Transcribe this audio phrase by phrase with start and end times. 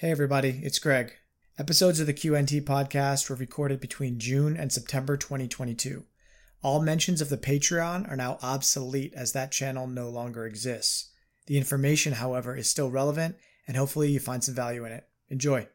[0.00, 1.14] Hey, everybody, it's Greg.
[1.58, 6.04] Episodes of the QNT podcast were recorded between June and September 2022.
[6.62, 11.10] All mentions of the Patreon are now obsolete as that channel no longer exists.
[11.46, 15.08] The information, however, is still relevant, and hopefully you find some value in it.
[15.30, 15.66] Enjoy.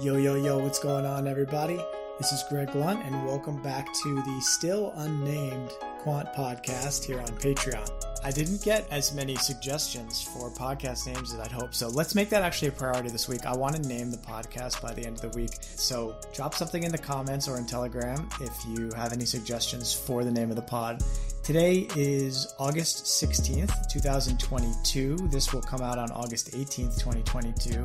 [0.00, 1.80] Yo, yo, yo, what's going on, everybody?
[2.18, 7.28] This is Greg Lunt, and welcome back to the still unnamed Quant podcast here on
[7.28, 7.88] Patreon.
[8.24, 12.28] I didn't get as many suggestions for podcast names as I'd hoped, so let's make
[12.30, 13.46] that actually a priority this week.
[13.46, 16.82] I want to name the podcast by the end of the week, so drop something
[16.82, 20.56] in the comments or in Telegram if you have any suggestions for the name of
[20.56, 21.00] the pod.
[21.44, 25.28] Today is August 16th, 2022.
[25.30, 27.84] This will come out on August 18th, 2022.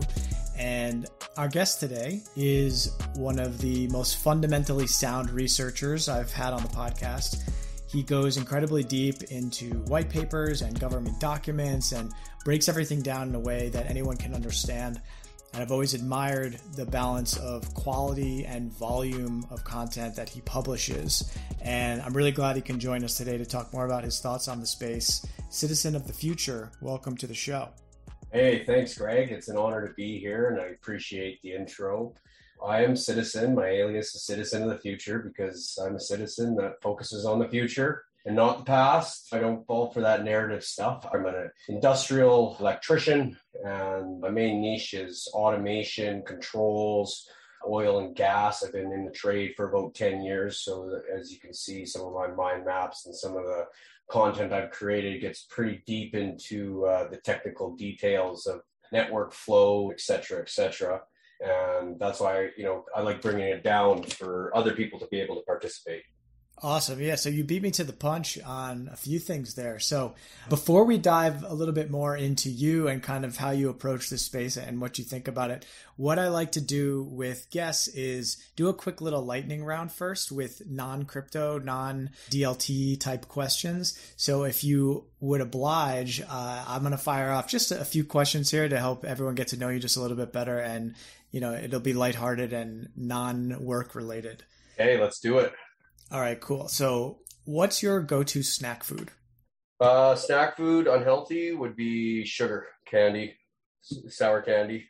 [0.58, 1.08] And
[1.38, 6.70] our guest today is one of the most fundamentally sound researchers I've had on the
[6.70, 7.50] podcast.
[7.88, 12.12] He goes incredibly deep into white papers and government documents and
[12.44, 15.00] breaks everything down in a way that anyone can understand.
[15.54, 21.32] And I've always admired the balance of quality and volume of content that he publishes.
[21.62, 24.48] And I'm really glad he can join us today to talk more about his thoughts
[24.48, 25.23] on the space.
[25.50, 27.70] Citizen of the Future, welcome to the show.
[28.34, 29.31] Hey, thanks, Greg.
[29.31, 32.16] It's an honor to be here, and I appreciate the intro.
[32.66, 33.53] I am Citizen.
[33.53, 37.48] My alias is Citizen of the Future because I'm a citizen that focuses on the
[37.48, 39.28] future and not the past.
[39.34, 41.06] I don't fall for that narrative stuff.
[41.14, 47.30] I'm an industrial electrician, and my main niche is automation, controls,
[47.70, 48.64] oil and gas.
[48.64, 50.61] I've been in the trade for about 10 years.
[50.64, 53.66] So, as you can see, some of my mind maps and some of the
[54.09, 60.00] content I've created gets pretty deep into uh, the technical details of network flow, et
[60.00, 61.02] cetera, et cetera
[61.44, 65.20] and that's why you know I like bringing it down for other people to be
[65.20, 66.04] able to participate.
[66.64, 67.02] Awesome.
[67.02, 67.16] Yeah.
[67.16, 69.80] So you beat me to the punch on a few things there.
[69.80, 70.16] So
[70.47, 74.09] before we dive a little bit more into you and kind of how you approach
[74.09, 75.66] this space and what you think about it,
[75.98, 80.32] what I like to do with guests is do a quick little lightning round first
[80.32, 83.99] with non crypto, non DLT type questions.
[84.15, 88.49] So if you would oblige, uh, I'm going to fire off just a few questions
[88.49, 90.59] here to help everyone get to know you just a little bit better.
[90.59, 90.95] And,
[91.30, 94.43] you know, it'll be lighthearted and non work related.
[94.77, 95.54] Hey, let's do it.
[96.14, 96.68] All right, cool.
[96.68, 99.10] So, what's your go-to snack food?
[99.80, 103.36] Uh, snack food unhealthy would be sugar candy,
[103.82, 104.86] sour candy.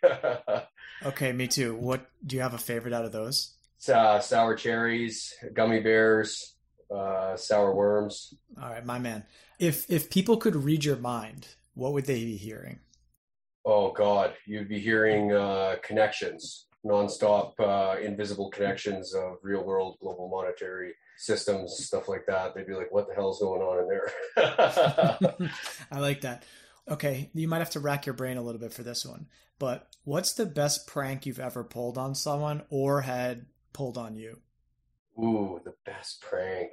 [1.05, 1.77] okay, me too.
[1.77, 3.55] What do you have a favorite out of those?
[3.87, 6.55] Uh, sour cherries, gummy bears,
[6.93, 8.33] uh, sour worms.
[8.61, 9.23] All right, my man.
[9.59, 12.79] If if people could read your mind, what would they be hearing?
[13.63, 20.27] Oh God, you'd be hearing uh, connections, nonstop, uh, invisible connections of real world global
[20.27, 22.53] monetary systems, stuff like that.
[22.53, 25.49] They'd be like, "What the hell's going on in there?"
[25.91, 26.43] I like that.
[26.89, 29.27] Okay, you might have to rack your brain a little bit for this one.
[29.59, 34.39] But what's the best prank you've ever pulled on someone or had pulled on you?
[35.17, 36.71] Ooh, the best prank.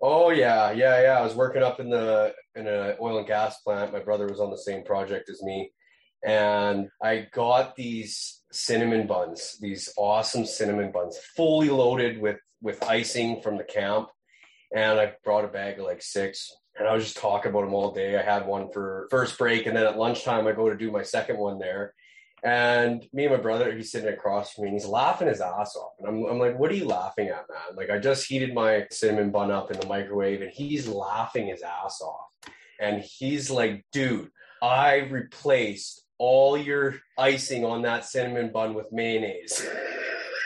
[0.00, 1.18] Oh yeah, yeah, yeah.
[1.18, 3.92] I was working up in the in an oil and gas plant.
[3.92, 5.72] My brother was on the same project as me,
[6.24, 13.42] and I got these cinnamon buns, these awesome cinnamon buns, fully loaded with with icing
[13.42, 14.08] from the camp.
[14.74, 17.74] And I brought a bag of like six, and I was just talking about them
[17.74, 18.18] all day.
[18.18, 21.02] I had one for first break, and then at lunchtime I go to do my
[21.02, 21.94] second one there.
[22.42, 25.74] And me and my brother, he's sitting across from me, and he's laughing his ass
[25.76, 25.92] off.
[25.98, 28.86] And I'm, I'm like, "What are you laughing at, man?" Like I just heated my
[28.90, 32.26] cinnamon bun up in the microwave, and he's laughing his ass off.
[32.80, 39.66] And he's like, "Dude, I replaced all your icing on that cinnamon bun with mayonnaise.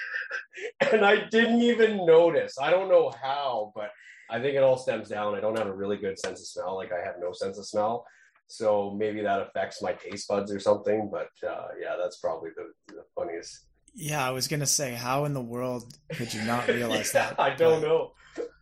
[0.92, 2.56] and I didn't even notice.
[2.60, 3.90] I don't know how, but
[4.28, 5.34] I think it all stems down.
[5.34, 6.76] I don't have a really good sense of smell.
[6.76, 8.06] Like I have no sense of smell.
[8.46, 11.10] So maybe that affects my taste buds or something.
[11.10, 13.66] But uh, yeah, that's probably the, the, funniest.
[13.94, 17.30] Yeah, I was going to say, how in the world could you not realize yeah,
[17.30, 17.40] that?
[17.40, 17.88] I don't but...
[17.88, 18.12] know.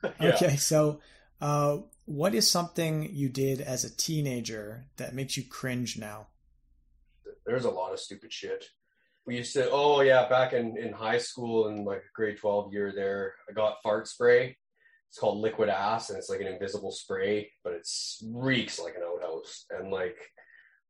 [0.21, 0.35] yeah.
[0.35, 1.01] Okay, so
[1.41, 6.28] uh, what is something you did as a teenager that makes you cringe now?
[7.48, 8.66] There's a lot of stupid shit.
[9.27, 12.92] We used to, oh yeah, back in, in high school in like grade 12 year
[12.95, 14.56] there, I got fart spray.
[15.09, 17.89] It's called liquid ass and it's like an invisible spray, but it
[18.30, 19.65] reeks like an outhouse.
[19.71, 20.18] And like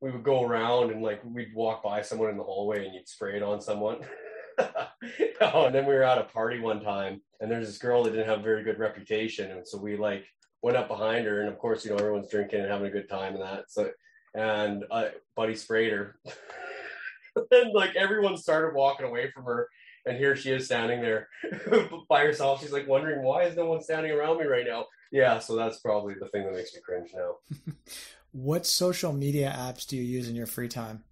[0.01, 3.09] we would go around and like we'd walk by someone in the hallway and you'd
[3.09, 4.01] spray it on someone.
[4.59, 8.11] oh, and then we were at a party one time and there's this girl that
[8.11, 9.53] didn't have a very good reputation.
[9.53, 10.25] And so we like
[10.63, 13.09] went up behind her and of course, you know, everyone's drinking and having a good
[13.09, 13.71] time and that.
[13.71, 13.91] So
[14.35, 16.17] and uh, Buddy sprayed her.
[17.51, 19.69] and like everyone started walking away from her,
[20.07, 21.29] and here she is standing there
[22.09, 22.61] by herself.
[22.61, 24.87] She's like wondering why is no one standing around me right now.
[25.11, 27.37] Yeah, so that's probably the thing that makes me cringe now.
[28.33, 31.05] what social media apps do you use in your free time?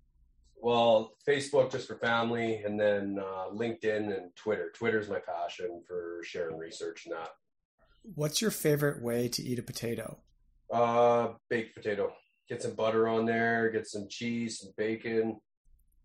[0.59, 4.73] Well, Facebook just for family, and then uh, LinkedIn and Twitter.
[4.75, 7.29] Twitter's my passion for sharing research and that.
[8.15, 10.19] What's your favorite way to eat a potato?
[10.73, 12.13] Uh, baked potato.
[12.49, 15.41] Get some butter on there, get some cheese, some bacon.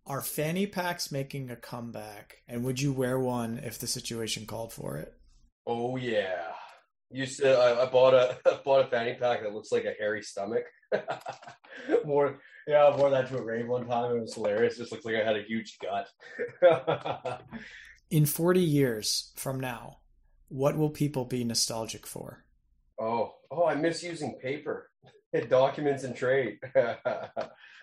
[0.08, 2.38] Are fanny packs making a comeback?
[2.48, 5.14] And would you wear one if the situation called for it?
[5.68, 6.48] Oh yeah.
[7.12, 9.94] Used to I, I bought a I bought a fanny pack that looks like a
[10.00, 10.64] hairy stomach.
[12.06, 14.16] more yeah, I wore that to a rave one time.
[14.16, 14.76] It was hilarious.
[14.76, 16.08] It just looks like I had a huge gut.
[18.12, 20.00] In 40 years from now,
[20.50, 22.46] what will people be nostalgic for?
[23.00, 24.91] Oh, oh, I miss using paper.
[25.50, 26.60] Documents and trade.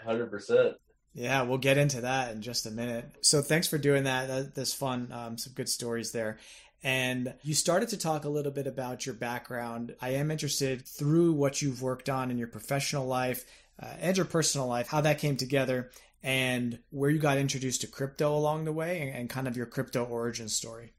[0.06, 0.74] 100%.
[1.14, 3.16] Yeah, we'll get into that in just a minute.
[3.22, 4.28] So thanks for doing that.
[4.28, 5.10] that that's fun.
[5.12, 6.38] Um, some good stories there.
[6.82, 9.96] And you started to talk a little bit about your background.
[10.00, 13.44] I am interested through what you've worked on in your professional life
[13.82, 15.90] uh, and your personal life, how that came together,
[16.22, 19.66] and where you got introduced to crypto along the way, and, and kind of your
[19.66, 20.92] crypto origin story.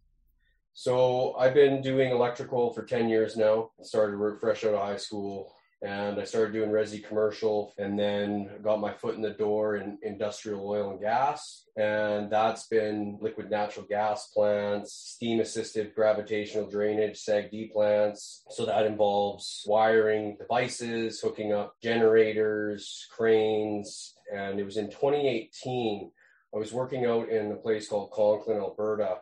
[0.73, 3.71] So I've been doing electrical for 10 years now.
[3.81, 8.81] Started fresh out of high school and I started doing resi commercial and then got
[8.81, 11.65] my foot in the door in industrial oil and gas.
[11.77, 18.43] And that's been liquid natural gas plants, steam assisted gravitational drainage, SAGD plants.
[18.49, 24.15] So that involves wiring devices, hooking up generators, cranes.
[24.35, 26.11] And it was in 2018.
[26.53, 29.19] I was working out in a place called Conklin, Alberta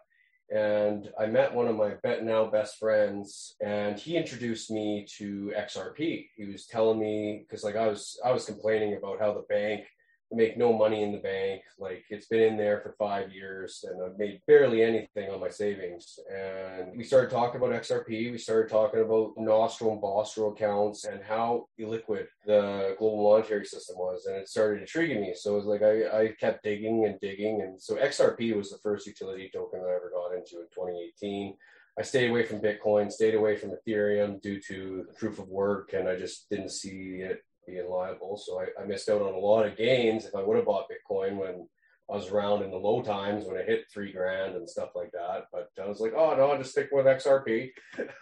[0.50, 6.30] and I met one of my now best friends, and he introduced me to XRP.
[6.36, 9.86] He was telling me because like I was I was complaining about how the bank
[10.32, 11.62] make no money in the bank.
[11.80, 15.50] Like it's been in there for five years and I've made barely anything on my
[15.50, 16.20] savings.
[16.32, 18.32] And we started talking about XRP.
[18.32, 23.98] We started talking about Nostro and Vostro accounts and how illiquid the global monetary system
[23.98, 24.26] was.
[24.26, 25.34] And it started intriguing me.
[25.36, 27.62] So it was like I, I kept digging and digging.
[27.62, 31.56] And so XRP was the first utility token that I ever got into in 2018.
[32.00, 36.08] I stayed away from Bitcoin, stayed away from Ethereum due to proof of work, and
[36.08, 38.38] I just didn't see it being liable.
[38.38, 40.88] So I, I missed out on a lot of gains if I would have bought
[40.90, 41.68] Bitcoin when
[42.10, 45.12] I was around in the low times when it hit three grand and stuff like
[45.12, 45.48] that.
[45.52, 47.72] But I was like, oh no, I'll just stick with XRP.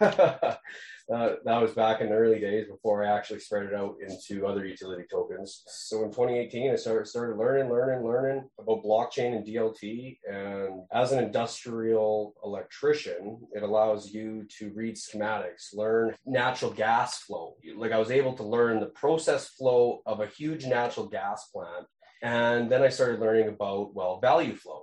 [0.00, 0.56] uh,
[1.08, 4.66] that was back in the early days before I actually spread it out into other
[4.66, 5.62] utility tokens.
[5.68, 10.18] So in 2018, I started, started learning, learning, learning about blockchain and DLT.
[10.28, 17.54] And as an industrial electrician, it allows you to read schematics, learn natural gas flow.
[17.76, 21.86] Like I was able to learn the process flow of a huge natural gas plant
[22.22, 24.82] and then I started learning about, well, value flow.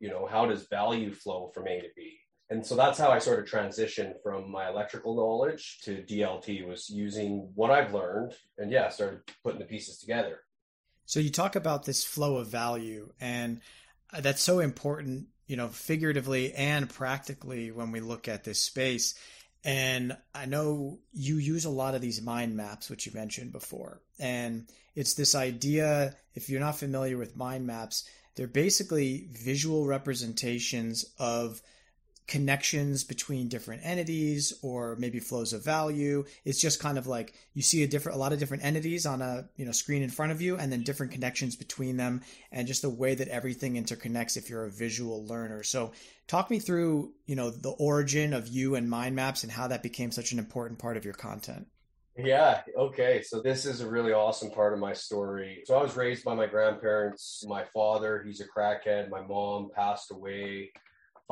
[0.00, 2.18] You know, how does value flow from A to B?
[2.50, 6.90] And so that's how I sort of transitioned from my electrical knowledge to DLT was
[6.90, 10.40] using what I've learned and yeah, started putting the pieces together.
[11.06, 13.60] So you talk about this flow of value and
[14.12, 19.14] uh, that's so important, you know, figuratively and practically when we look at this space.
[19.64, 24.00] And I know you use a lot of these mind maps, which you mentioned before.
[24.18, 31.04] And it's this idea, if you're not familiar with mind maps, they're basically visual representations
[31.18, 31.60] of
[32.28, 37.62] connections between different entities or maybe flows of value it's just kind of like you
[37.62, 40.30] see a different a lot of different entities on a you know screen in front
[40.30, 42.20] of you and then different connections between them
[42.52, 45.90] and just the way that everything interconnects if you're a visual learner so
[46.28, 49.82] talk me through you know the origin of you and mind maps and how that
[49.82, 51.66] became such an important part of your content
[52.16, 52.60] yeah.
[52.76, 53.22] Okay.
[53.22, 55.62] So this is a really awesome part of my story.
[55.64, 57.42] So I was raised by my grandparents.
[57.48, 59.08] My father, he's a crackhead.
[59.08, 60.72] My mom passed away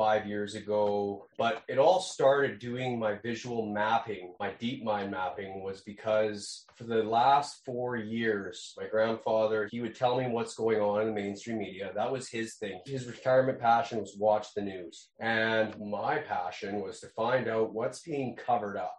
[0.01, 1.27] five years ago.
[1.37, 6.85] But it all started doing my visual mapping, my deep mind mapping was because for
[6.85, 11.13] the last four years, my grandfather, he would tell me what's going on in the
[11.13, 11.91] mainstream media.
[11.93, 12.81] That was his thing.
[12.87, 15.09] His retirement passion was watch the news.
[15.19, 18.97] And my passion was to find out what's being covered up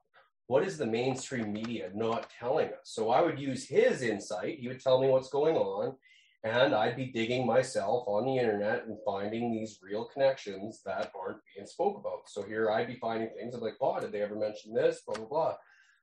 [0.49, 2.85] what is the mainstream media not telling us?
[2.85, 4.59] So I would use his insight.
[4.59, 5.97] He would tell me what's going on,
[6.45, 11.39] and I'd be digging myself on the internet and finding these real connections that aren't
[11.55, 12.29] being spoke about.
[12.29, 13.55] So here I'd be finding things.
[13.55, 15.03] I'm like, oh, did they ever mention this?
[15.07, 15.55] Blah blah blah.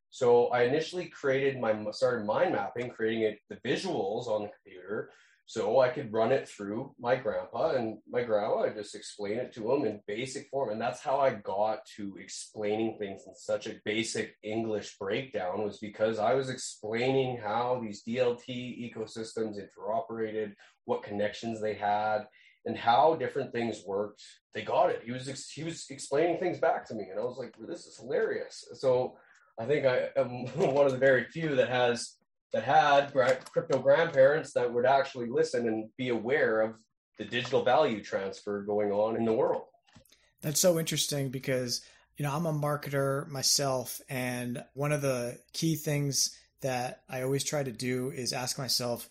[0.10, 5.12] So I initially created my started mind mapping, creating it, the visuals on the computer
[5.50, 8.66] so I could run it through my grandpa and my grandma.
[8.66, 10.70] I just explain it to him in basic form.
[10.70, 15.80] And that's how I got to explaining things in such a basic English breakdown was
[15.80, 20.54] because I was explaining how these DLT ecosystems interoperated,
[20.86, 22.28] what connections they had.
[22.66, 24.22] and how different things worked.
[24.54, 25.02] They got it.
[25.04, 27.88] He was ex- he was explaining things back to me, and I was like, "This
[27.88, 29.18] is hilarious." So
[29.58, 32.20] I think I am one of the very few that has
[32.54, 33.14] that had
[33.52, 36.76] crypto grandparents that would actually listen and be aware of
[37.18, 39.64] the digital value transfer going on in the world.
[40.42, 41.82] That's so interesting because
[42.18, 47.44] you know I'm a marketer myself, and one of the key things that I always
[47.44, 49.08] try to do is ask myself,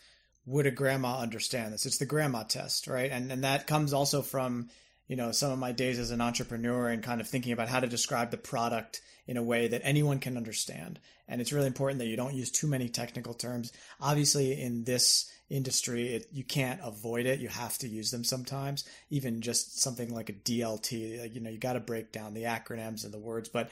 [0.46, 1.86] would a grandma understand this?
[1.86, 3.10] It's the grandma test, right?
[3.10, 4.68] And and that comes also from
[5.08, 7.80] you know some of my days as an entrepreneur and kind of thinking about how
[7.80, 10.98] to describe the product in a way that anyone can understand.
[11.28, 13.72] And it's really important that you don't use too many technical terms.
[14.00, 17.38] Obviously, in this industry, it, you can't avoid it.
[17.38, 18.88] You have to use them sometimes.
[19.10, 22.44] Even just something like a DLT, like, you know, you got to break down the
[22.44, 23.50] acronyms and the words.
[23.50, 23.70] But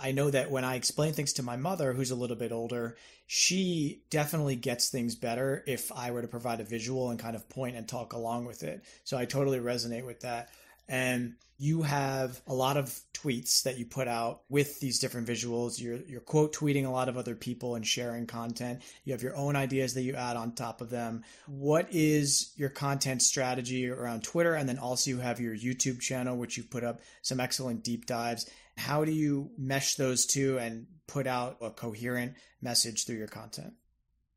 [0.00, 2.96] I know that when I explain things to my mother, who's a little bit older,
[3.26, 7.48] she definitely gets things better if I were to provide a visual and kind of
[7.50, 8.82] point and talk along with it.
[9.04, 10.48] So I totally resonate with that.
[10.88, 15.80] And you have a lot of tweets that you put out with these different visuals.
[15.80, 18.82] You're, you're quote tweeting a lot of other people and sharing content.
[19.04, 21.24] You have your own ideas that you add on top of them.
[21.46, 24.54] What is your content strategy around Twitter?
[24.54, 28.06] And then also you have your YouTube channel, which you've put up some excellent deep
[28.06, 28.48] dives.
[28.76, 33.72] How do you mesh those two and put out a coherent message through your content?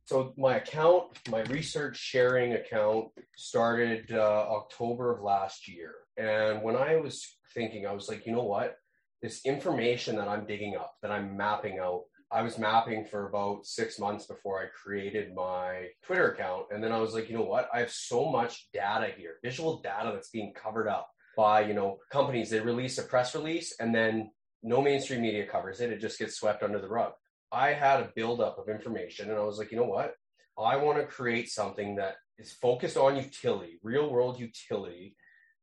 [0.09, 4.17] So my account, my research sharing account started uh,
[4.49, 5.91] October of last year.
[6.17, 7.23] And when I was
[7.53, 8.73] thinking, I was like, you know what?
[9.21, 13.67] This information that I'm digging up, that I'm mapping out, I was mapping for about
[13.67, 16.65] six months before I created my Twitter account.
[16.71, 17.69] And then I was like, you know what?
[17.71, 21.99] I have so much data here, visual data that's being covered up by you know
[22.11, 24.31] companies they release a press release and then
[24.63, 27.13] no mainstream media covers it it just gets swept under the rug
[27.51, 30.13] i had a buildup of information and i was like you know what?
[30.57, 35.15] I want to create something that is focused on utility real world utility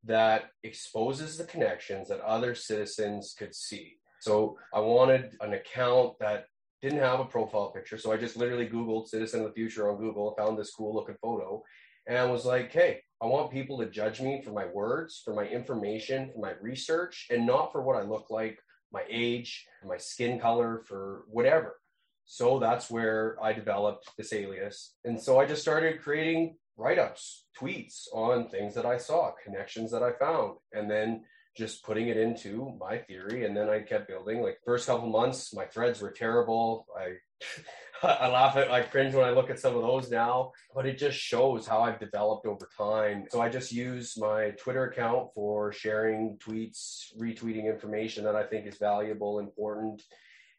[0.04, 3.96] that exposes the connections that other citizens could see.
[4.20, 6.46] So i wanted an account that
[6.82, 7.98] didn't have a profile picture.
[7.98, 11.16] So i just literally googled citizen of the future on google found this cool looking
[11.20, 11.62] photo
[12.06, 15.32] and I was like hey I want people to judge me for my words, for
[15.32, 18.58] my information, for my research, and not for what I look like,
[18.92, 21.76] my age, my skin color, for whatever.
[22.24, 24.94] So that's where I developed this alias.
[25.04, 29.90] And so I just started creating write ups, tweets on things that I saw, connections
[29.92, 31.24] that I found, and then
[31.56, 33.46] just putting it into my theory.
[33.46, 34.42] And then I kept building.
[34.42, 36.86] Like, first couple months, my threads were terrible.
[36.98, 37.14] I
[38.02, 40.98] I laugh at, I cringe when I look at some of those now, but it
[40.98, 43.24] just shows how I've developed over time.
[43.30, 48.66] So I just use my Twitter account for sharing tweets, retweeting information that I think
[48.66, 50.02] is valuable, important.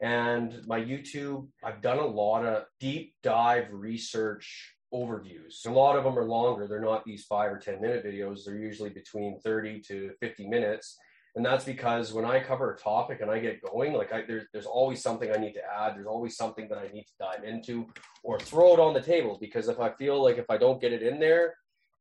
[0.01, 5.65] And my YouTube, I've done a lot of deep dive research overviews.
[5.65, 6.67] A lot of them are longer.
[6.67, 8.45] They're not these five or 10 minute videos.
[8.45, 10.97] They're usually between 30 to 50 minutes
[11.37, 14.45] and that's because when I cover a topic and I get going, like I, there's
[14.51, 15.95] there's always something I need to add.
[15.95, 17.85] There's always something that I need to dive into
[18.23, 20.93] or throw it on the table because if I feel like if I don't get
[20.93, 21.53] it in there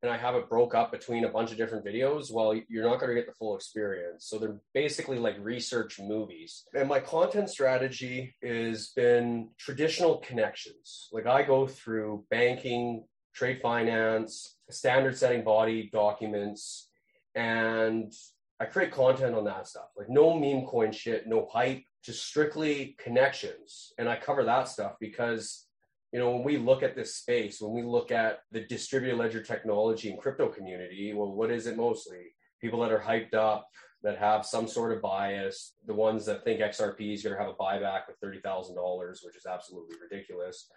[0.02, 2.98] and I have it broke up between a bunch of different videos, well, you're not
[2.98, 4.24] going to get the full experience.
[4.26, 6.64] So they're basically like research movies.
[6.74, 11.10] And my content strategy has been traditional connections.
[11.12, 16.88] Like I go through banking, trade finance, standard setting body documents,
[17.34, 18.14] and
[18.60, 19.88] I create content on that stuff.
[19.96, 23.92] Like no meme coin shit, no hype, just strictly connections.
[23.98, 25.66] And I cover that stuff because,
[26.12, 29.42] you know, when we look at this space, when we look at the distributed ledger
[29.42, 32.34] technology and crypto community, well, what is it mostly?
[32.60, 33.68] People that are hyped up,
[34.02, 37.50] that have some sort of bias, the ones that think XRP is going to have
[37.50, 38.76] a buyback with $30,000,
[39.24, 40.68] which is absolutely ridiculous.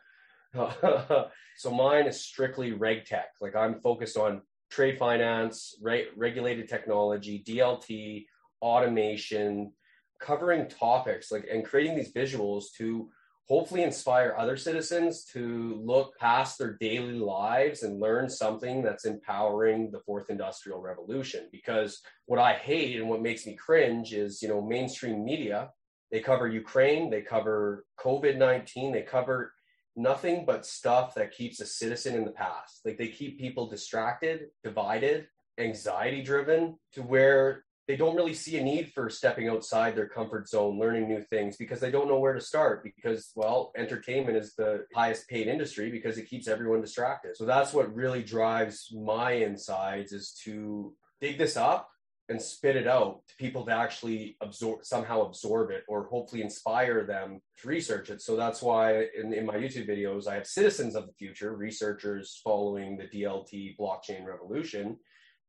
[1.58, 3.30] so mine is strictly reg tech.
[3.40, 8.26] Like I'm focused on trade finance, re- regulated technology, DLT,
[8.62, 9.72] automation,
[10.20, 13.10] covering topics like and creating these visuals to
[13.48, 19.90] hopefully inspire other citizens to look past their daily lives and learn something that's empowering
[19.90, 21.48] the fourth industrial revolution.
[21.52, 25.72] Because what i hate and what makes me cringe is you know mainstream media.
[26.12, 29.54] They cover ukraine they cover covid-19 they cover
[30.00, 32.82] nothing but stuff that keeps a citizen in the past.
[32.86, 35.28] Like they keep people distracted, divided,
[35.58, 40.48] anxiety driven to where they don't really see a need for stepping outside their comfort
[40.48, 42.84] zone, learning new things because they don't know where to start.
[42.84, 47.36] Because, well, entertainment is the highest paid industry because it keeps everyone distracted.
[47.36, 51.90] So that's what really drives my insides is to dig this up
[52.30, 57.04] and spit it out to people to actually absorb somehow absorb it or hopefully inspire
[57.06, 60.96] them to research it so that's why in, in my youtube videos i have citizens
[60.96, 64.98] of the future researchers following the dlt blockchain revolution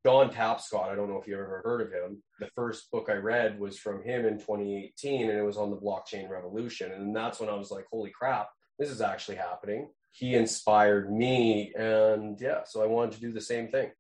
[0.03, 2.23] Don Tapscott, I don't know if you ever heard of him.
[2.39, 5.77] The first book I read was from him in 2018, and it was on the
[5.77, 6.93] blockchain revolution.
[6.93, 9.91] And that's when I was like, holy crap, this is actually happening.
[10.13, 13.91] He inspired me, and yeah, so I wanted to do the same thing.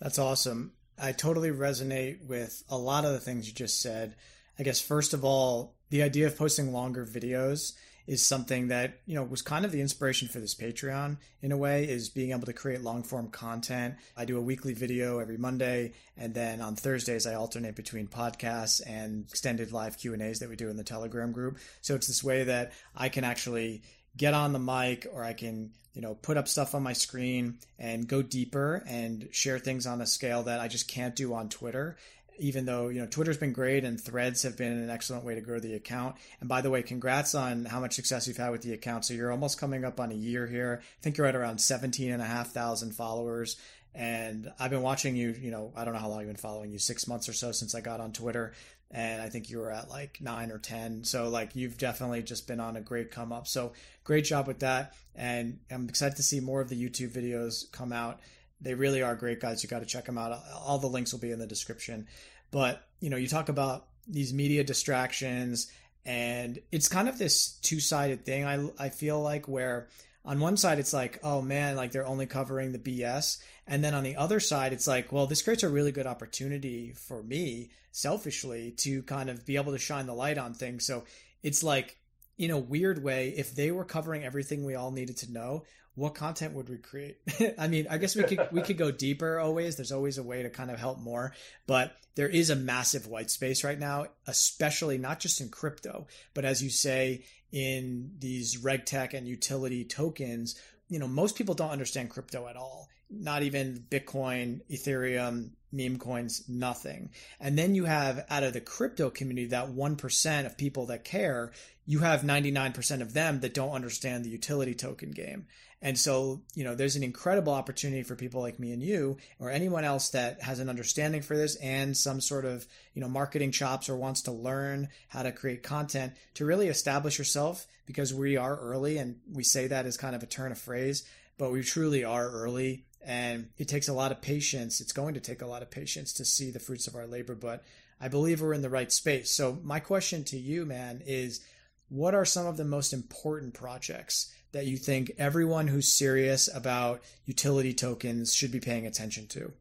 [0.00, 0.72] That's awesome.
[0.98, 4.14] I totally resonate with a lot of the things you just said.
[4.58, 7.72] I guess, first of all, the idea of posting longer videos
[8.06, 11.56] is something that you know was kind of the inspiration for this patreon in a
[11.56, 15.38] way is being able to create long form content i do a weekly video every
[15.38, 20.38] monday and then on thursdays i alternate between podcasts and extended live q and a's
[20.38, 23.82] that we do in the telegram group so it's this way that i can actually
[24.16, 27.58] get on the mic or i can you know put up stuff on my screen
[27.78, 31.48] and go deeper and share things on a scale that i just can't do on
[31.48, 31.96] twitter
[32.38, 35.40] even though you know Twitter's been great and Threads have been an excellent way to
[35.40, 36.16] grow the account.
[36.40, 39.04] And by the way, congrats on how much success you've had with the account.
[39.04, 40.80] So you're almost coming up on a year here.
[40.82, 43.56] I think you're at around 17 and a half thousand followers.
[43.94, 46.72] And I've been watching you, you know, I don't know how long I've been following
[46.72, 48.52] you, six months or so since I got on Twitter.
[48.90, 51.04] And I think you were at like nine or 10.
[51.04, 53.48] So, like, you've definitely just been on a great come up.
[53.48, 53.72] So,
[54.04, 54.94] great job with that.
[55.14, 58.20] And I'm excited to see more of the YouTube videos come out.
[58.60, 59.62] They really are great, guys.
[59.62, 60.38] You got to check them out.
[60.54, 62.06] All the links will be in the description.
[62.50, 65.72] But, you know, you talk about these media distractions,
[66.06, 69.88] and it's kind of this two sided thing, I, I feel like, where
[70.24, 73.38] on one side it's like, oh man, like they're only covering the BS.
[73.66, 76.92] And then on the other side, it's like, well, this creates a really good opportunity
[76.92, 80.86] for me, selfishly, to kind of be able to shine the light on things.
[80.86, 81.04] So
[81.42, 81.98] it's like,
[82.36, 86.14] in a weird way, if they were covering everything we all needed to know, what
[86.14, 87.18] content would we create?
[87.58, 89.76] I mean, I guess we could we could go deeper always.
[89.76, 91.32] There's always a way to kind of help more,
[91.66, 96.44] but there is a massive white space right now, especially not just in crypto, but
[96.44, 100.56] as you say in these reg tech and utility tokens,
[100.88, 102.88] you know, most people don't understand crypto at all.
[103.10, 107.10] Not even Bitcoin, Ethereum, meme coins, nothing.
[107.40, 111.52] And then you have out of the crypto community that 1% of people that care,
[111.84, 115.46] you have 99% of them that don't understand the utility token game.
[115.84, 119.50] And so, you know, there's an incredible opportunity for people like me and you, or
[119.50, 123.52] anyone else that has an understanding for this and some sort of, you know, marketing
[123.52, 128.38] chops or wants to learn how to create content to really establish yourself because we
[128.38, 131.04] are early and we say that as kind of a turn of phrase,
[131.36, 134.80] but we truly are early and it takes a lot of patience.
[134.80, 137.34] It's going to take a lot of patience to see the fruits of our labor,
[137.34, 137.62] but
[138.00, 139.30] I believe we're in the right space.
[139.30, 141.44] So my question to you, man, is
[141.90, 147.02] what are some of the most important projects that you think everyone who's serious about
[147.26, 149.52] utility tokens should be paying attention to?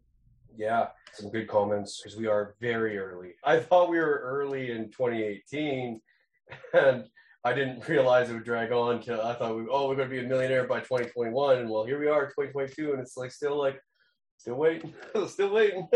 [0.55, 3.33] Yeah, some good comments because we are very early.
[3.43, 5.99] I thought we were early in 2018
[6.73, 7.05] and
[7.43, 10.15] I didn't realize it would drag on till I thought we oh we're going to
[10.15, 13.57] be a millionaire by 2021 and well here we are 2022 and it's like still
[13.57, 13.81] like
[14.37, 14.93] still waiting
[15.27, 15.87] still waiting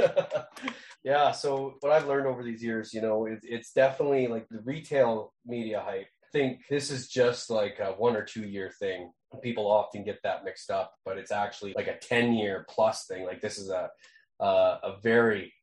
[1.03, 4.59] yeah so what I've learned over these years you know it, it's definitely like the
[4.65, 9.11] retail media hype think this is just like a one or two year thing.
[9.41, 13.25] People often get that mixed up, but it's actually like a 10 year plus thing.
[13.25, 13.89] Like this is a,
[14.39, 15.53] uh, a very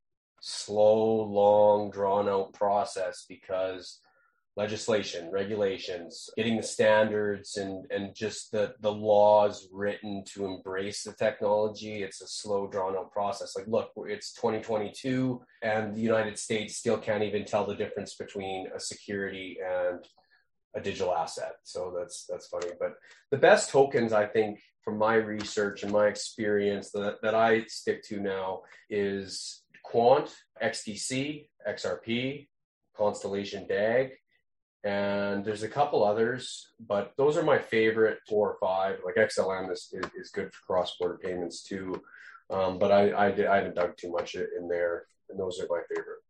[0.41, 4.01] slow, long, drawn out process because
[4.57, 11.13] legislation, regulations, getting the standards and, and just the, the laws written to embrace the
[11.13, 12.03] technology.
[12.03, 13.57] It's a slow, drawn out process.
[13.57, 18.69] Like, look, it's 2022 and the United States still can't even tell the difference between
[18.75, 20.05] a security and
[20.75, 21.55] a digital asset.
[21.63, 22.69] So that's that's funny.
[22.79, 22.95] But
[23.31, 28.03] the best tokens, I think, from my research and my experience that, that I stick
[28.05, 30.31] to now is Quant,
[30.63, 32.49] XDC, XRP,
[32.97, 34.13] Constellation DAG,
[34.85, 38.99] and there's a couple others, but those are my favorite four or five.
[39.05, 42.03] Like XLM is, is, is good for cross border payments too.
[42.51, 45.81] Um, but I, I, I haven't dug too much in there, and those are my
[45.89, 46.21] favorite.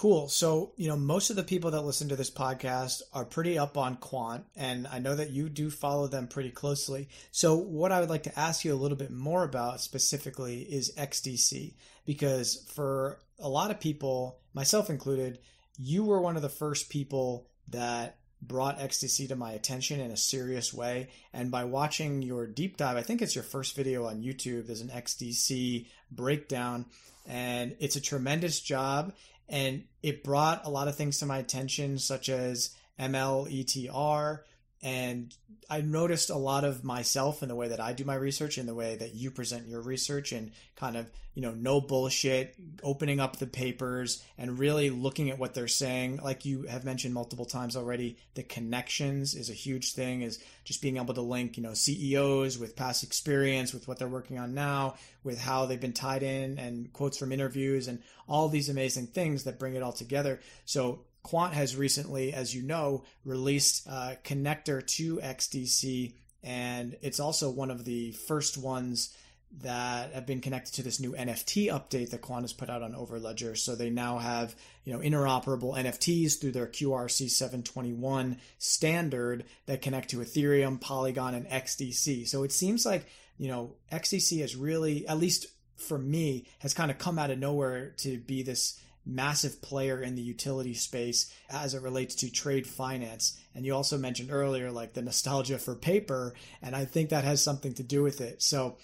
[0.00, 0.30] Cool.
[0.30, 3.76] So, you know, most of the people that listen to this podcast are pretty up
[3.76, 7.10] on quant, and I know that you do follow them pretty closely.
[7.32, 10.94] So, what I would like to ask you a little bit more about specifically is
[10.96, 11.74] XDC,
[12.06, 15.38] because for a lot of people, myself included,
[15.76, 20.16] you were one of the first people that brought XDC to my attention in a
[20.16, 21.10] serious way.
[21.34, 24.80] And by watching your deep dive, I think it's your first video on YouTube, there's
[24.80, 26.86] an XDC breakdown,
[27.28, 29.12] and it's a tremendous job
[29.50, 34.40] and it brought a lot of things to my attention, such as MLETR,
[34.82, 35.34] And
[35.68, 38.64] I noticed a lot of myself in the way that I do my research, in
[38.64, 43.20] the way that you present your research, and kind of, you know, no bullshit, opening
[43.20, 46.20] up the papers and really looking at what they're saying.
[46.24, 50.80] Like you have mentioned multiple times already, the connections is a huge thing, is just
[50.80, 54.54] being able to link, you know, CEOs with past experience, with what they're working on
[54.54, 59.08] now, with how they've been tied in, and quotes from interviews, and all these amazing
[59.08, 60.40] things that bring it all together.
[60.64, 67.50] So Quant has recently, as you know, released a connector to XDC, and it's also
[67.50, 69.14] one of the first ones
[69.62, 72.94] that have been connected to this new NFT update that Quant has put out on
[72.94, 73.58] Overledger.
[73.58, 74.54] So they now have,
[74.84, 81.48] you know, interoperable NFTs through their QRC 721 standard that connect to Ethereum, Polygon, and
[81.48, 82.28] XDC.
[82.28, 83.06] So it seems like,
[83.38, 87.38] you know, XDC has really, at least for me, has kind of come out of
[87.38, 92.66] nowhere to be this massive player in the utility space as it relates to trade
[92.66, 93.38] finance.
[93.54, 97.42] And you also mentioned earlier, like the nostalgia for paper, and I think that has
[97.42, 98.42] something to do with it.
[98.42, 98.76] So,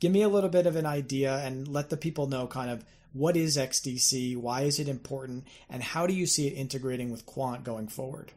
[0.00, 2.84] give me a little bit of an idea and let the people know kind of
[3.12, 7.26] what is XDC, why is it important, and how do you see it integrating with
[7.26, 8.32] Quant going forward?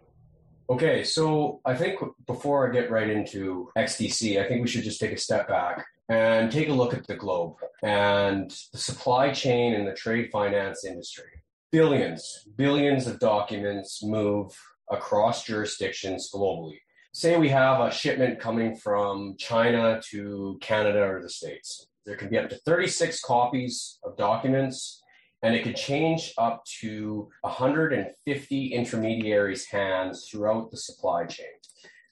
[0.70, 5.00] Okay, so I think before I get right into XDC, I think we should just
[5.00, 9.74] take a step back and take a look at the globe and the supply chain
[9.74, 11.44] and the trade finance industry.
[11.72, 14.54] Billions, billions of documents move
[14.92, 16.80] across jurisdictions globally.
[17.14, 21.88] Say we have a shipment coming from China to Canada or the States.
[22.06, 25.02] There can be up to 36 copies of documents,
[25.44, 31.48] and it could change up to 150 intermediaries' hands throughout the supply chain.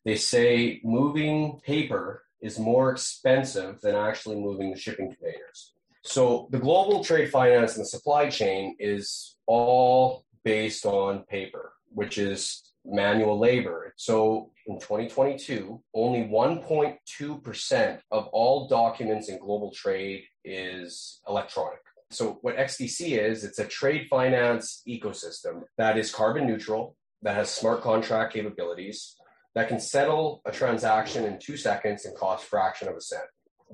[0.05, 5.73] They say moving paper is more expensive than actually moving the shipping containers.
[6.03, 12.17] So the global trade finance and the supply chain is all based on paper, which
[12.17, 13.93] is manual labor.
[13.97, 21.79] So in 2022, only 1.2% of all documents in global trade is electronic.
[22.11, 27.49] So what XDC is, it's a trade finance ecosystem that is carbon neutral, that has
[27.49, 29.15] smart contract capabilities,
[29.55, 33.23] that can settle a transaction in two seconds and cost fraction of a cent.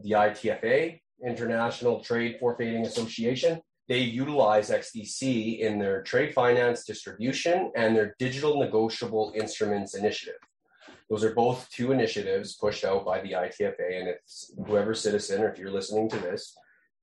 [0.04, 7.96] The ITFA, International Trade Forfaiting Association, they utilize XDC in their trade finance distribution and
[7.96, 10.40] their digital negotiable instruments initiative.
[11.10, 14.00] Those are both two initiatives pushed out by the ITFA.
[14.00, 14.18] And if
[14.66, 16.56] whoever citizen, or if you're listening to this,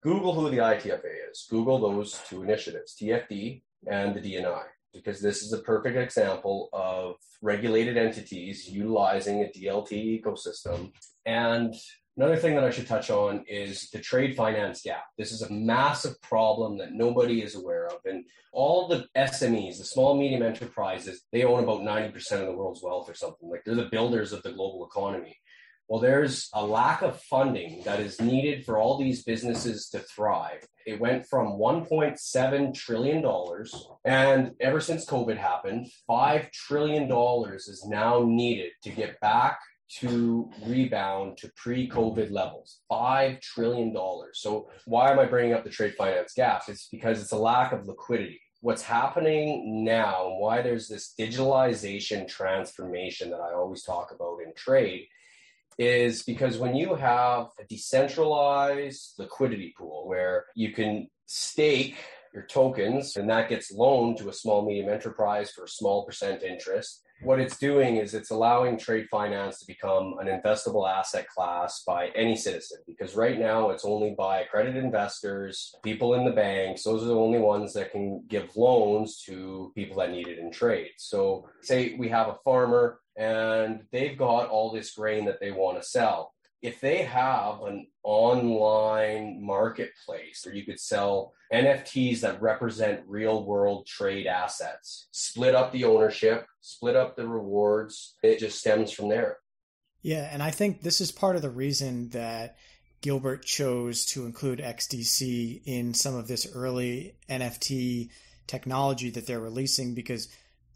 [0.02, 1.46] Google who the ITFA is.
[1.48, 7.16] Google those two initiatives, TFD and the DNI because this is a perfect example of
[7.40, 10.92] regulated entities utilizing a DLT ecosystem.
[11.26, 11.74] And
[12.16, 15.04] another thing that I should touch on is the trade finance gap.
[15.18, 17.98] This is a massive problem that nobody is aware of.
[18.04, 22.82] And all the SMEs, the small medium enterprises, they own about 90% of the world's
[22.82, 23.48] wealth or something.
[23.48, 25.36] Like they're the builders of the global economy.
[25.92, 30.66] Well, there's a lack of funding that is needed for all these businesses to thrive.
[30.86, 33.22] It went from $1.7 trillion,
[34.06, 37.12] and ever since COVID happened, $5 trillion
[37.56, 39.60] is now needed to get back
[39.98, 42.80] to rebound to pre COVID levels.
[42.90, 43.94] $5 trillion.
[44.32, 46.62] So, why am I bringing up the trade finance gap?
[46.68, 52.28] It's because it's a lack of liquidity what's happening now, and why there's this digitalization
[52.28, 55.08] transformation that I always talk about in trade,
[55.78, 61.96] is because when you have a decentralized liquidity pool where you can stake
[62.34, 66.42] your tokens and that gets loaned to a small medium enterprise for a small percent
[66.42, 71.82] interest what it's doing is it's allowing trade finance to become an investable asset class
[71.86, 76.82] by any citizen because right now it's only by accredited investors people in the banks
[76.82, 80.50] those are the only ones that can give loans to people that need it in
[80.50, 85.50] trade so say we have a farmer and they've got all this grain that they
[85.50, 86.31] want to sell.
[86.62, 93.86] If they have an online marketplace where you could sell NFTs that represent real world
[93.86, 99.38] trade assets, split up the ownership, split up the rewards, it just stems from there.
[100.02, 102.56] Yeah, and I think this is part of the reason that
[103.02, 108.10] Gilbert chose to include XDC in some of this early NFT
[108.46, 110.28] technology that they're releasing because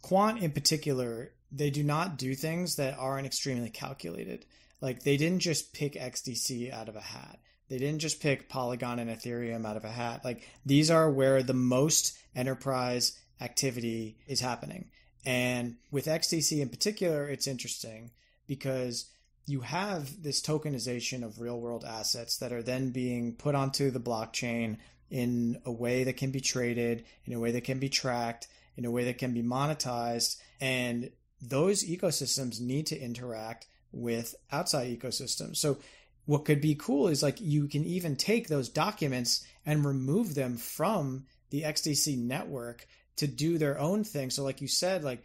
[0.03, 4.45] Quant in particular they do not do things that aren't extremely calculated.
[4.81, 7.39] Like they didn't just pick XDC out of a hat.
[7.69, 10.25] They didn't just pick Polygon and Ethereum out of a hat.
[10.25, 14.91] Like these are where the most enterprise activity is happening.
[15.25, 18.13] And with XDC in particular, it's interesting
[18.47, 19.07] because
[19.47, 24.01] you have this tokenization of real world assets that are then being put onto the
[24.01, 24.77] blockchain
[25.11, 28.85] in a way that can be traded, in a way that can be tracked, in
[28.85, 30.37] a way that can be monetized.
[30.61, 31.11] And
[31.41, 35.57] those ecosystems need to interact with outside ecosystems.
[35.57, 35.79] So
[36.27, 40.57] what could be cool is like you can even take those documents and remove them
[40.57, 44.31] from the XDC network to do their own thing.
[44.31, 45.25] So like you said, like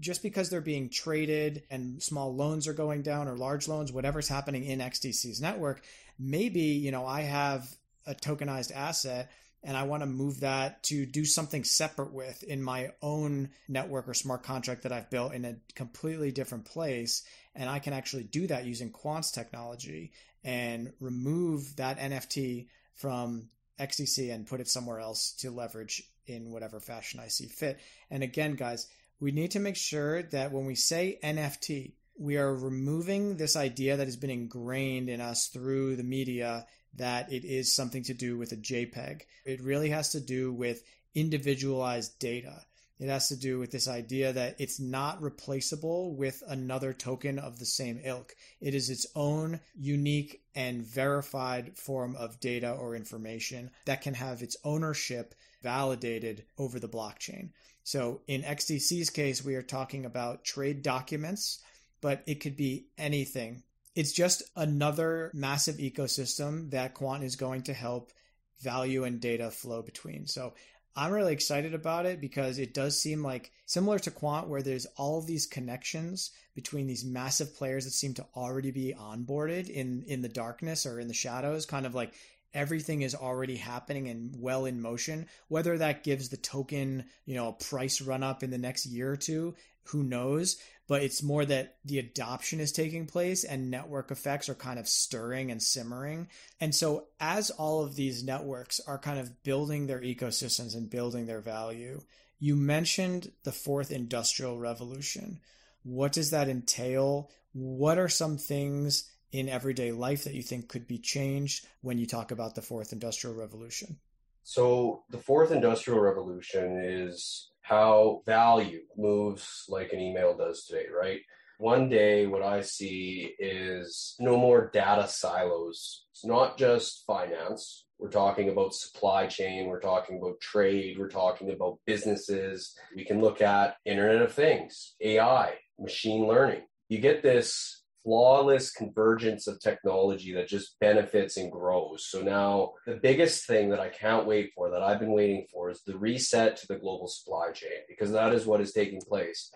[0.00, 4.28] just because they're being traded and small loans are going down or large loans, whatever's
[4.28, 5.82] happening in XDC's network,
[6.18, 7.68] maybe, you know, I have
[8.06, 9.30] a tokenized asset
[9.62, 14.08] and I want to move that to do something separate with in my own network
[14.08, 17.24] or smart contract that I've built in a completely different place.
[17.54, 20.12] And I can actually do that using Quant's technology
[20.44, 23.48] and remove that NFT from
[23.80, 27.80] XDC and put it somewhere else to leverage in whatever fashion I see fit.
[28.10, 28.86] And again, guys,
[29.20, 33.96] we need to make sure that when we say NFT, we are removing this idea
[33.96, 38.36] that has been ingrained in us through the media that it is something to do
[38.36, 39.22] with a JPEG.
[39.44, 40.82] It really has to do with
[41.14, 42.64] individualized data.
[42.98, 47.58] It has to do with this idea that it's not replaceable with another token of
[47.58, 48.34] the same ilk.
[48.60, 54.42] It is its own unique and verified form of data or information that can have
[54.42, 57.50] its ownership validated over the blockchain.
[57.84, 61.60] So in XDC's case, we are talking about trade documents,
[62.00, 63.62] but it could be anything
[63.98, 68.12] it's just another massive ecosystem that Quant is going to help
[68.60, 70.28] value and data flow between.
[70.28, 70.54] So
[70.94, 74.86] I'm really excited about it because it does seem like similar to Quant, where there's
[74.96, 80.04] all of these connections between these massive players that seem to already be onboarded in
[80.06, 82.14] in the darkness or in the shadows, kind of like
[82.54, 85.26] everything is already happening and well in motion.
[85.48, 89.10] Whether that gives the token, you know, a price run up in the next year
[89.10, 89.56] or two,
[89.88, 90.56] who knows?
[90.88, 94.88] But it's more that the adoption is taking place and network effects are kind of
[94.88, 96.28] stirring and simmering.
[96.60, 101.26] And so, as all of these networks are kind of building their ecosystems and building
[101.26, 102.00] their value,
[102.40, 105.40] you mentioned the fourth industrial revolution.
[105.82, 107.30] What does that entail?
[107.52, 112.06] What are some things in everyday life that you think could be changed when you
[112.06, 113.98] talk about the fourth industrial revolution?
[114.42, 121.20] So, the fourth industrial revolution is how value moves like an email does today, right?
[121.58, 126.04] One day, what I see is no more data silos.
[126.12, 127.84] It's not just finance.
[127.98, 129.66] We're talking about supply chain.
[129.66, 130.98] We're talking about trade.
[130.98, 132.74] We're talking about businesses.
[132.94, 136.62] We can look at Internet of Things, AI, machine learning.
[136.88, 137.77] You get this
[138.08, 142.06] flawless convergence of technology that just benefits and grows.
[142.08, 145.68] So now the biggest thing that I can't wait for, that I've been waiting for,
[145.68, 149.52] is the reset to the global supply chain, because that is what is taking place.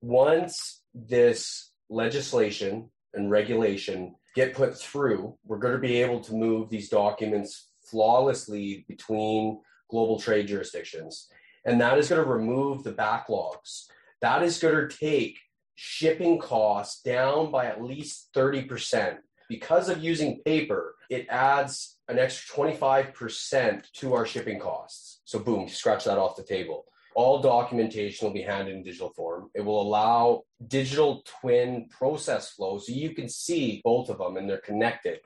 [0.00, 6.70] Once this legislation and regulation get put through, we're going to be able to move
[6.70, 9.60] these documents flawlessly between
[9.90, 11.28] global trade jurisdictions.
[11.66, 13.88] And that is going to remove the backlogs.
[14.22, 15.38] That is going to take
[15.82, 19.16] shipping costs down by at least 30%.
[19.48, 25.22] Because of using paper, it adds an extra 25% to our shipping costs.
[25.24, 26.84] So, boom, scratch that off the table.
[27.16, 29.48] All documentation will be handed in digital form.
[29.54, 34.48] It will allow digital twin process flow so you can see both of them and
[34.48, 35.20] they're connected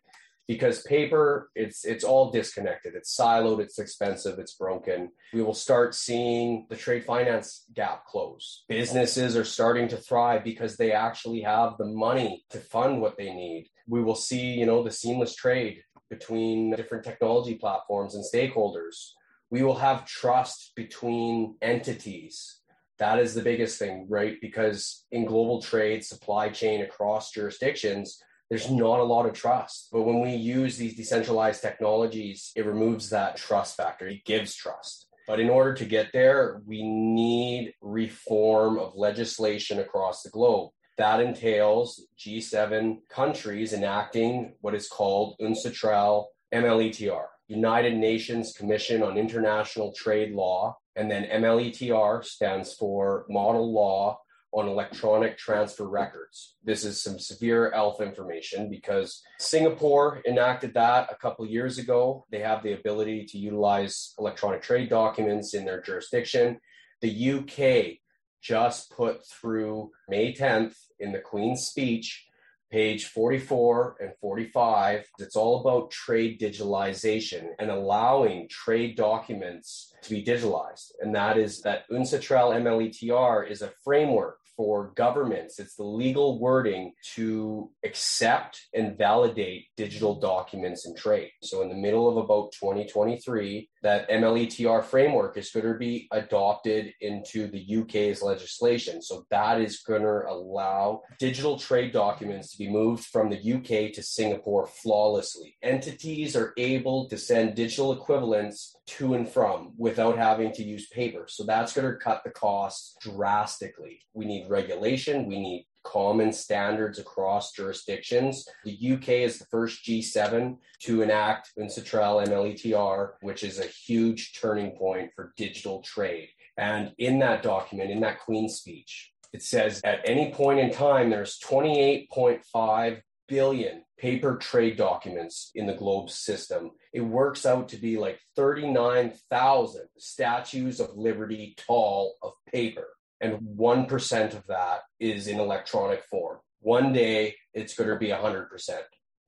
[0.47, 2.95] because paper it's it's all disconnected.
[2.95, 5.11] It's siloed it's expensive it's broken.
[5.33, 8.65] We will start seeing the trade finance gap close.
[8.69, 13.33] Businesses are starting to thrive because they actually have the money to fund what they
[13.33, 13.69] need.
[13.89, 19.13] We will see you know the seamless trade between different technology platforms and stakeholders.
[19.51, 22.61] We will have trust between entities.
[22.99, 24.37] That is the biggest thing right?
[24.41, 29.89] Because in global trade supply chain across jurisdictions there's not a lot of trust.
[29.93, 34.07] But when we use these decentralized technologies, it removes that trust factor.
[34.07, 35.09] It gives trust.
[35.27, 40.71] But in order to get there, we need reform of legislation across the globe.
[40.99, 49.93] That entails G7 countries enacting what is called UNCITRAL MLETR, United Nations Commission on International
[49.93, 50.77] Trade Law.
[50.95, 54.21] And then MLETR stands for Model Law
[54.55, 56.55] on electronic transfer records.
[56.63, 62.25] This is some severe ELF information because Singapore enacted that a couple years ago.
[62.31, 66.61] They have the ability to utilize electronic trade documents in their jurisdiction.
[67.03, 67.99] The UK
[68.41, 72.25] just put through May 10th in the Queen's speech,
[72.71, 75.05] page 44 and 45.
[75.19, 80.93] It's all about trade digitalization and allowing trade documents to be digitalized.
[81.01, 85.59] And that is that UNCITRAL MLETR is a framework for governments.
[85.59, 91.31] It's the legal wording to accept and validate digital documents and trade.
[91.43, 96.95] So, in the middle of about 2023, that MLETR framework is going to be adopted
[97.03, 99.03] into the UK's legislation.
[99.03, 103.93] So that is going to allow digital trade documents to be moved from the UK
[103.93, 105.59] to Singapore flawlessly.
[105.63, 111.27] Entities are able to send digital equivalents to and from without having to use paper.
[111.29, 114.01] So that's going to cut the costs drastically.
[114.15, 118.47] We need regulation, we need common standards across jurisdictions.
[118.65, 124.73] The UK is the first G7 to enact UNCITRAL MLETR, which is a huge turning
[124.73, 126.29] point for digital trade.
[126.57, 131.11] And in that document, in that Queen's speech, it says at any point in time,
[131.11, 136.71] there's 28.5 billion paper trade documents in the globe system.
[136.93, 142.89] It works out to be like 39,000 statues of liberty tall of paper
[143.25, 146.39] and 1% of that is in electronic form.
[146.61, 148.49] One day it's going to be 100%.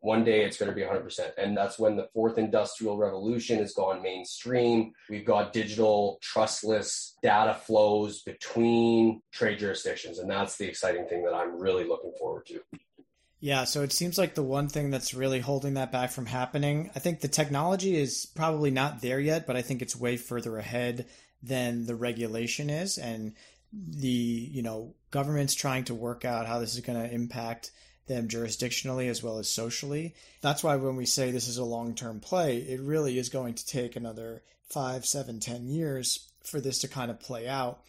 [0.01, 1.31] One day it's going to be 100%.
[1.39, 4.93] And that's when the fourth industrial revolution has gone mainstream.
[5.09, 10.19] We've got digital, trustless data flows between trade jurisdictions.
[10.19, 12.61] And that's the exciting thing that I'm really looking forward to.
[13.41, 16.91] Yeah, so it seems like the one thing that's really holding that back from happening,
[16.95, 20.57] I think the technology is probably not there yet, but I think it's way further
[20.59, 21.07] ahead
[21.43, 22.99] than the regulation is.
[22.99, 23.35] And
[23.89, 27.71] the you know government's trying to work out how this is going to impact
[28.07, 30.15] them jurisdictionally as well as socially.
[30.41, 33.55] That's why when we say this is a long term play, it really is going
[33.55, 37.81] to take another five, seven, ten years for this to kind of play out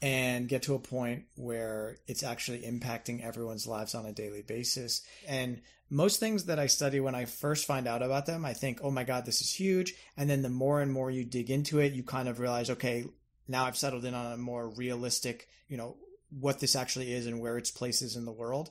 [0.00, 5.02] and get to a point where it's actually impacting everyone's lives on a daily basis.
[5.26, 8.80] And most things that I study when I first find out about them, I think,
[8.82, 9.94] oh my God, this is huge.
[10.16, 13.04] And then the more and more you dig into it, you kind of realize, okay,
[13.48, 15.96] now I've settled in on a more realistic, you know,
[16.30, 18.70] what this actually is and where its place is in the world.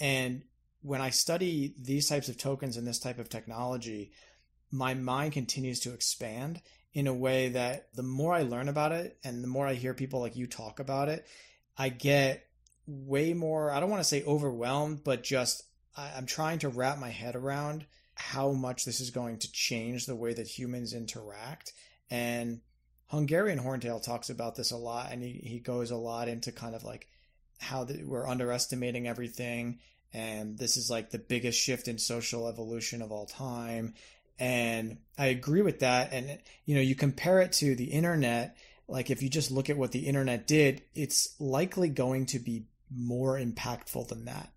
[0.00, 0.42] And
[0.80, 4.12] when I study these types of tokens and this type of technology,
[4.70, 6.62] my mind continues to expand
[6.94, 9.94] in a way that the more I learn about it and the more I hear
[9.94, 11.26] people like you talk about it,
[11.76, 12.46] I get
[12.86, 15.62] way more, I don't want to say overwhelmed, but just
[15.96, 20.16] I'm trying to wrap my head around how much this is going to change the
[20.16, 21.72] way that humans interact.
[22.10, 22.60] And
[23.12, 26.74] Hungarian Horntail talks about this a lot, and he, he goes a lot into kind
[26.74, 27.08] of like
[27.60, 29.80] how the, we're underestimating everything,
[30.14, 33.92] and this is like the biggest shift in social evolution of all time.
[34.38, 36.12] And I agree with that.
[36.12, 38.56] And you know, you compare it to the internet.
[38.88, 42.64] Like if you just look at what the internet did, it's likely going to be
[42.90, 44.50] more impactful than that.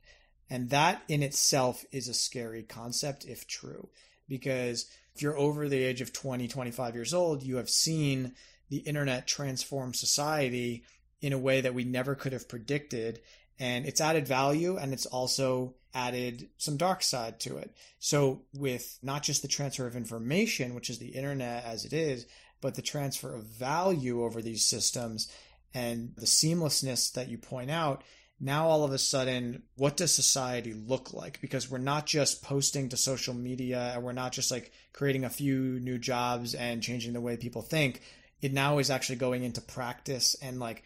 [0.50, 3.89] And that in itself is a scary concept if true,
[4.30, 8.34] because if you're over the age of 20, 25 years old, you have seen
[8.69, 10.84] the internet transform society
[11.21, 13.21] in a way that we never could have predicted.
[13.58, 17.73] And it's added value and it's also added some dark side to it.
[17.99, 22.25] So, with not just the transfer of information, which is the internet as it is,
[22.60, 25.32] but the transfer of value over these systems
[25.73, 28.04] and the seamlessness that you point out,
[28.39, 31.39] now all of a sudden what does society look like?
[31.41, 35.30] Because we're not just posting to social media and we're not just like creating a
[35.30, 38.02] few new jobs and changing the way people think.
[38.41, 40.84] It now is actually going into practice and like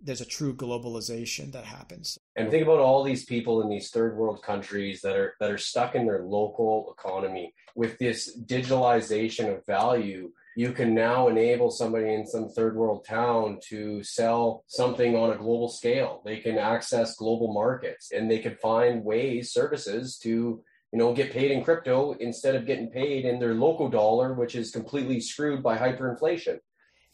[0.00, 2.18] there's a true globalization that happens.
[2.36, 5.58] And think about all these people in these third world countries that are that are
[5.58, 12.14] stuck in their local economy with this digitalization of value you can now enable somebody
[12.14, 16.22] in some third world town to sell something on a global scale.
[16.24, 21.30] They can access global markets and they can find ways, services to, you know, get
[21.30, 25.62] paid in crypto instead of getting paid in their local dollar, which is completely screwed
[25.62, 26.58] by hyperinflation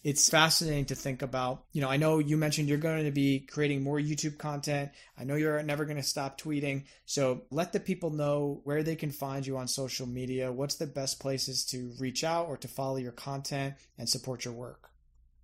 [0.05, 1.65] it's fascinating to think about.
[1.73, 4.91] You know, I know you mentioned you're going to be creating more YouTube content.
[5.17, 6.85] I know you're never going to stop tweeting.
[7.05, 10.53] So let the people know where they can find you on social media.
[10.53, 14.55] What's the best places to reach out or to follow your content and support your
[14.55, 14.89] work?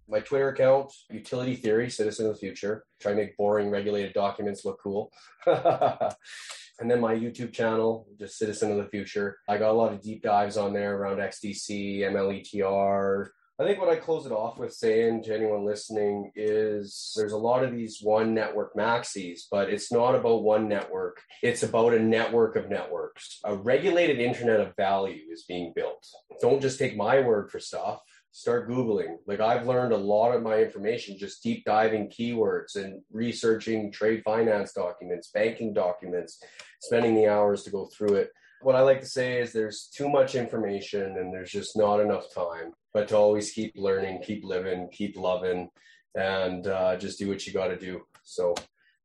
[0.08, 2.84] My Twitter account, Utility Theory, Citizen of the Future.
[2.98, 5.12] Try to make boring regulated documents look cool.
[5.46, 9.36] and then my YouTube channel, just Citizen of the Future.
[9.46, 13.28] I got a lot of deep dives on there around XDC, MLETR,
[13.60, 17.36] I think what I close it off with saying to anyone listening is there's a
[17.36, 21.20] lot of these one network maxis, but it's not about one network.
[21.42, 23.40] It's about a network of networks.
[23.44, 26.06] A regulated internet of value is being built.
[26.40, 28.00] Don't just take my word for stuff.
[28.30, 29.16] Start Googling.
[29.26, 34.22] Like I've learned a lot of my information just deep diving keywords and researching trade
[34.24, 36.40] finance documents, banking documents,
[36.80, 38.30] spending the hours to go through it
[38.62, 42.32] what I like to say is there's too much information and there's just not enough
[42.34, 42.72] time.
[42.92, 45.68] But to always keep learning, keep living, keep loving,
[46.14, 48.02] and uh, just do what you got to do.
[48.22, 48.54] So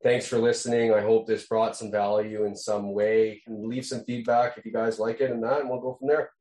[0.02, 0.94] thanks for listening.
[0.94, 3.42] I hope this brought some value in some way.
[3.46, 6.08] And leave some feedback if you guys like it and that, and we'll go from
[6.08, 6.32] there.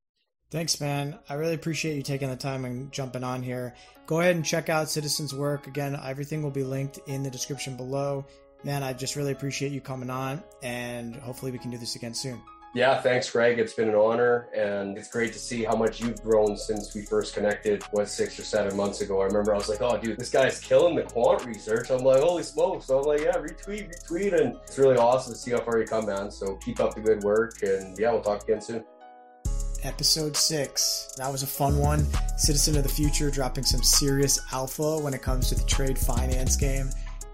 [0.51, 1.19] Thanks, man.
[1.31, 3.75] I really appreciate you taking the time and jumping on here.
[4.07, 5.67] Go ahead and check out Citizen's work.
[5.67, 8.27] Again, everything will be linked in the description below.
[8.63, 12.15] Man, I just really appreciate you coming on, and hopefully we can do this again
[12.15, 12.41] soon.
[12.75, 13.59] Yeah, thanks, Greg.
[13.59, 17.03] It's been an honor, and it's great to see how much you've grown since we
[17.03, 19.21] first connected, what, six or seven months ago.
[19.21, 21.91] I remember I was like, oh, dude, this guy's killing the quant research.
[21.91, 22.87] I'm like, holy smokes.
[22.87, 24.41] So I'm like, yeah, retweet, retweet.
[24.41, 26.31] And it's really awesome to see how far you come, man.
[26.31, 28.85] So keep up the good work, and yeah, we'll talk again soon
[29.85, 31.13] episode six.
[31.17, 32.07] That was a fun one.
[32.37, 36.55] Citizen of the Future dropping some serious alpha when it comes to the trade finance
[36.55, 36.89] game.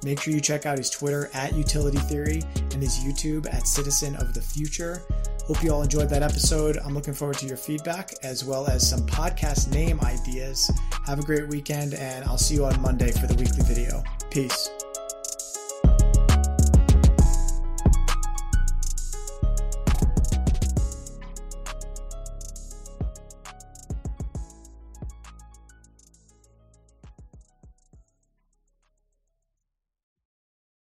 [0.05, 2.42] Make sure you check out his Twitter at Utility Theory
[2.72, 5.03] and his YouTube at Citizen of the Future.
[5.46, 6.78] Hope you all enjoyed that episode.
[6.84, 10.70] I'm looking forward to your feedback as well as some podcast name ideas.
[11.07, 14.05] Have a great weekend, and I'll see you on Monday for the weekly video.
[14.30, 14.78] Peace.